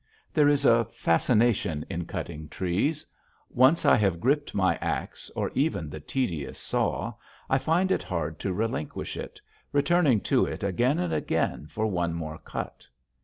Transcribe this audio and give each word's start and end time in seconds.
There 0.33 0.49
is 0.49 0.65
a 0.65 0.85
fascination 0.85 1.85
in 1.87 2.07
cutting 2.07 2.49
trees. 2.49 3.05
Once 3.51 3.85
I 3.85 3.95
have 3.97 4.19
gripped 4.19 4.55
my 4.55 4.73
axe, 4.77 5.29
or 5.35 5.51
even 5.53 5.91
the 5.91 5.99
tedious 5.99 6.57
saw, 6.57 7.13
I 7.47 7.59
find 7.59 7.91
it 7.91 8.01
hard 8.01 8.39
to 8.39 8.51
relinquish 8.51 9.15
it, 9.15 9.39
returning 9.71 10.19
to 10.21 10.43
it 10.47 10.63
again 10.63 10.97
and 10.97 11.13
again 11.13 11.67
for 11.67 11.85
one 11.85 12.15
more 12.15 12.39
cut. 12.39 12.87